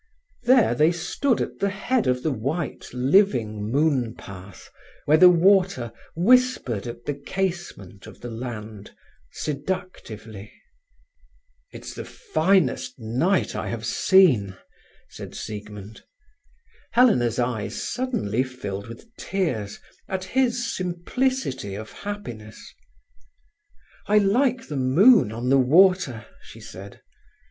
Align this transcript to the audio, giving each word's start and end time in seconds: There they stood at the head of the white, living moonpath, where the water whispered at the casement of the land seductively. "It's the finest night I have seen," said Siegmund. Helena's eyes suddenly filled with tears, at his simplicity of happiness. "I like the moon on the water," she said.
There 0.45 0.73
they 0.73 0.91
stood 0.91 1.41
at 1.41 1.59
the 1.59 1.69
head 1.69 2.07
of 2.07 2.23
the 2.23 2.31
white, 2.31 2.87
living 2.91 3.71
moonpath, 3.71 4.67
where 5.05 5.19
the 5.19 5.29
water 5.29 5.91
whispered 6.15 6.87
at 6.87 7.05
the 7.05 7.13
casement 7.13 8.07
of 8.07 8.19
the 8.21 8.31
land 8.31 8.95
seductively. 9.31 10.51
"It's 11.71 11.93
the 11.93 12.03
finest 12.03 12.95
night 12.97 13.55
I 13.55 13.67
have 13.69 13.85
seen," 13.85 14.57
said 15.07 15.35
Siegmund. 15.35 16.01
Helena's 16.93 17.37
eyes 17.37 17.79
suddenly 17.83 18.41
filled 18.41 18.87
with 18.87 19.05
tears, 19.17 19.79
at 20.09 20.23
his 20.23 20.75
simplicity 20.75 21.75
of 21.75 21.91
happiness. 21.91 22.73
"I 24.07 24.17
like 24.17 24.67
the 24.67 24.77
moon 24.77 25.31
on 25.31 25.49
the 25.49 25.59
water," 25.59 26.25
she 26.41 26.59
said. 26.59 27.01